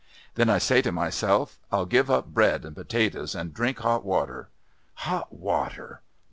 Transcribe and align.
Then 0.33 0.49
I 0.49 0.57
say 0.57 0.81
to 0.81 0.91
myself, 0.91 1.59
'I'll 1.71 1.85
give 1.85 2.09
up 2.09 2.25
bread 2.33 2.65
and 2.65 2.75
potatoes 2.75 3.35
and 3.35 3.53
drink 3.53 3.77
hot 3.81 4.03
water.' 4.03 4.49
Hot 4.95 5.31
water! 5.31 6.01